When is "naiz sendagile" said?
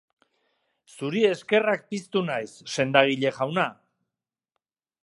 2.31-3.35